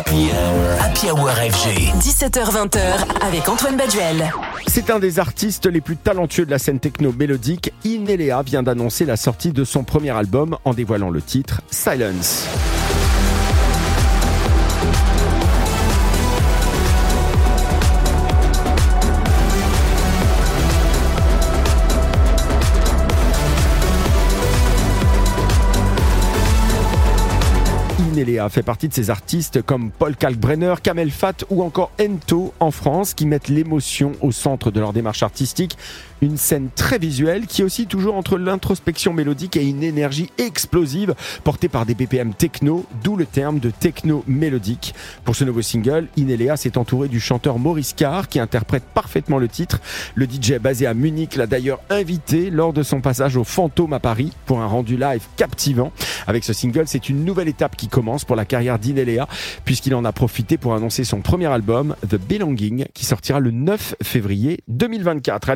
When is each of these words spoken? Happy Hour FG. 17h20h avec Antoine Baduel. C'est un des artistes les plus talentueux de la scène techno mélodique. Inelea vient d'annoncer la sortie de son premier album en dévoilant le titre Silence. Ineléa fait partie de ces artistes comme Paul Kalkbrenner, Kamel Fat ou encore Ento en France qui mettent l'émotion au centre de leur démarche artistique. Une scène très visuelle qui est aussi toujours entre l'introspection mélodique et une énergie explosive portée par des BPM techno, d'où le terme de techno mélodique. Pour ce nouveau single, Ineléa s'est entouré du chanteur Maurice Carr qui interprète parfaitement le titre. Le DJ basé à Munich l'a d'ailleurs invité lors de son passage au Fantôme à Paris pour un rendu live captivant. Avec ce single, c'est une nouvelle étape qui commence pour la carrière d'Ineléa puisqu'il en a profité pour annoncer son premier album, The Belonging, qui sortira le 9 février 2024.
Happy 0.00 1.10
Hour 1.10 1.28
FG. 1.28 1.92
17h20h 2.00 2.80
avec 3.20 3.46
Antoine 3.50 3.76
Baduel. 3.76 4.32
C'est 4.66 4.88
un 4.88 4.98
des 4.98 5.18
artistes 5.18 5.66
les 5.66 5.82
plus 5.82 5.98
talentueux 5.98 6.46
de 6.46 6.50
la 6.50 6.58
scène 6.58 6.80
techno 6.80 7.12
mélodique. 7.12 7.74
Inelea 7.84 8.42
vient 8.42 8.62
d'annoncer 8.62 9.04
la 9.04 9.18
sortie 9.18 9.52
de 9.52 9.62
son 9.62 9.84
premier 9.84 10.10
album 10.10 10.56
en 10.64 10.72
dévoilant 10.72 11.10
le 11.10 11.20
titre 11.20 11.60
Silence. 11.70 12.46
Ineléa 28.00 28.48
fait 28.48 28.62
partie 28.62 28.88
de 28.88 28.94
ces 28.94 29.10
artistes 29.10 29.60
comme 29.60 29.90
Paul 29.90 30.16
Kalkbrenner, 30.16 30.76
Kamel 30.82 31.10
Fat 31.10 31.44
ou 31.50 31.62
encore 31.62 31.90
Ento 32.00 32.54
en 32.58 32.70
France 32.70 33.12
qui 33.12 33.26
mettent 33.26 33.48
l'émotion 33.48 34.12
au 34.22 34.32
centre 34.32 34.70
de 34.70 34.80
leur 34.80 34.94
démarche 34.94 35.22
artistique. 35.22 35.76
Une 36.22 36.38
scène 36.38 36.68
très 36.74 36.98
visuelle 36.98 37.46
qui 37.46 37.60
est 37.60 37.64
aussi 37.64 37.86
toujours 37.86 38.14
entre 38.14 38.38
l'introspection 38.38 39.12
mélodique 39.12 39.56
et 39.56 39.66
une 39.66 39.82
énergie 39.82 40.30
explosive 40.38 41.14
portée 41.44 41.68
par 41.68 41.84
des 41.84 41.94
BPM 41.94 42.32
techno, 42.32 42.86
d'où 43.02 43.16
le 43.16 43.26
terme 43.26 43.58
de 43.58 43.70
techno 43.70 44.24
mélodique. 44.26 44.94
Pour 45.24 45.36
ce 45.36 45.44
nouveau 45.44 45.62
single, 45.62 46.08
Ineléa 46.16 46.56
s'est 46.56 46.78
entouré 46.78 47.08
du 47.08 47.20
chanteur 47.20 47.58
Maurice 47.58 47.92
Carr 47.92 48.28
qui 48.28 48.38
interprète 48.38 48.84
parfaitement 48.94 49.38
le 49.38 49.48
titre. 49.48 49.80
Le 50.14 50.26
DJ 50.26 50.58
basé 50.58 50.86
à 50.86 50.94
Munich 50.94 51.36
l'a 51.36 51.46
d'ailleurs 51.46 51.80
invité 51.90 52.50
lors 52.50 52.72
de 52.72 52.82
son 52.82 53.00
passage 53.00 53.36
au 53.36 53.44
Fantôme 53.44 53.92
à 53.92 54.00
Paris 54.00 54.32
pour 54.46 54.60
un 54.60 54.66
rendu 54.66 54.96
live 54.96 55.22
captivant. 55.36 55.92
Avec 56.26 56.44
ce 56.44 56.52
single, 56.52 56.84
c'est 56.86 57.08
une 57.08 57.24
nouvelle 57.24 57.48
étape 57.48 57.76
qui 57.76 57.88
commence 57.88 58.24
pour 58.24 58.36
la 58.36 58.44
carrière 58.44 58.78
d'Ineléa 58.78 59.26
puisqu'il 59.64 59.94
en 59.94 60.04
a 60.04 60.12
profité 60.12 60.58
pour 60.58 60.74
annoncer 60.74 61.04
son 61.04 61.20
premier 61.20 61.46
album, 61.46 61.96
The 62.08 62.16
Belonging, 62.16 62.86
qui 62.94 63.04
sortira 63.04 63.40
le 63.40 63.50
9 63.50 63.96
février 64.02 64.60
2024. 64.68 65.48